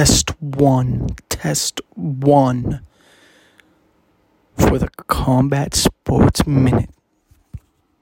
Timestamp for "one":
0.40-1.08, 1.94-2.80